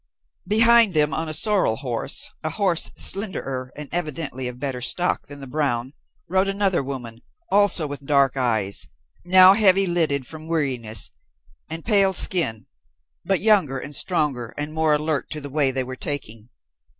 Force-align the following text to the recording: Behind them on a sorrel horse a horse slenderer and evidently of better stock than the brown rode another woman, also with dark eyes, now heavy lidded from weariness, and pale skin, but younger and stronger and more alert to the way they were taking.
Behind 0.47 0.95
them 0.95 1.13
on 1.13 1.29
a 1.29 1.31
sorrel 1.31 1.75
horse 1.75 2.27
a 2.43 2.49
horse 2.49 2.89
slenderer 2.97 3.71
and 3.75 3.87
evidently 3.91 4.47
of 4.47 4.59
better 4.59 4.81
stock 4.81 5.27
than 5.27 5.41
the 5.41 5.45
brown 5.45 5.93
rode 6.27 6.47
another 6.47 6.81
woman, 6.81 7.21
also 7.51 7.85
with 7.85 8.03
dark 8.07 8.35
eyes, 8.35 8.87
now 9.23 9.53
heavy 9.53 9.85
lidded 9.85 10.25
from 10.25 10.47
weariness, 10.47 11.11
and 11.69 11.85
pale 11.85 12.13
skin, 12.13 12.65
but 13.25 13.41
younger 13.41 13.77
and 13.77 13.95
stronger 13.95 14.55
and 14.57 14.73
more 14.73 14.95
alert 14.95 15.29
to 15.29 15.39
the 15.39 15.51
way 15.51 15.69
they 15.69 15.83
were 15.83 15.95
taking. 15.95 16.49